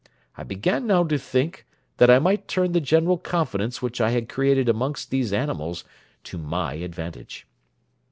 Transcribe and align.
I 0.35 0.41
began 0.41 0.87
now 0.87 1.03
to 1.03 1.19
think 1.19 1.67
that 1.97 2.09
I 2.09 2.17
might 2.17 2.47
turn 2.47 2.71
the 2.71 2.81
general 2.81 3.19
confidence 3.19 3.83
which 3.83 4.01
I 4.01 4.09
had 4.09 4.27
created 4.29 4.67
amongst 4.67 5.11
these 5.11 5.31
animals 5.31 5.83
to 6.23 6.39
my 6.39 6.73
advantage. 6.73 7.45